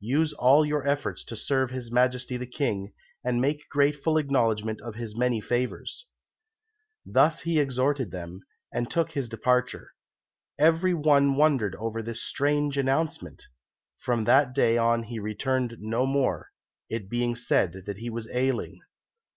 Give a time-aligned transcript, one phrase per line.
[0.00, 2.92] Use all your efforts to serve His Majesty the King,
[3.22, 6.08] and make grateful acknowledgment of his many favours."
[7.06, 8.40] Thus he exhorted them,
[8.72, 9.92] and took his departure.
[10.58, 13.44] Every one wondered over this strange announcement.
[13.96, 16.50] From that day on he returned no more,
[16.90, 18.80] it being said that he was ailing.